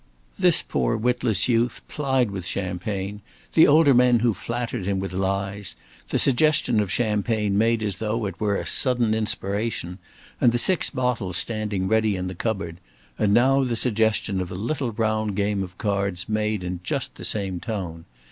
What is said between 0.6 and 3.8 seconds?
poor witless youth, plied with champagne; the